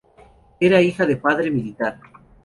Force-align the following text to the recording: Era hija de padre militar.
Era 0.59 0.81
hija 0.81 1.05
de 1.05 1.15
padre 1.17 1.51
militar. 1.51 1.99